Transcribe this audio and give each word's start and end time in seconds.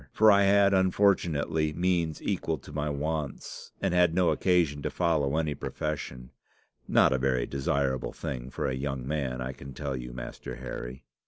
For 0.11 0.31
I 0.31 0.45
had 0.45 0.73
unfortunately 0.73 1.73
means 1.73 2.23
equal 2.23 2.57
to 2.57 2.71
my 2.73 2.89
wants, 2.89 3.71
and 3.83 3.93
had 3.93 4.15
no 4.15 4.31
occasion 4.31 4.81
to 4.81 4.89
follow 4.89 5.37
any 5.37 5.53
profession 5.53 6.31
not 6.87 7.13
a 7.13 7.19
very 7.19 7.45
desirable 7.45 8.11
thing 8.11 8.49
for 8.49 8.65
a 8.67 8.73
young 8.73 9.07
man, 9.07 9.41
I 9.41 9.53
can 9.53 9.75
tell 9.75 9.95
you, 9.95 10.11
Master 10.11 10.55
Harry. 10.55 11.03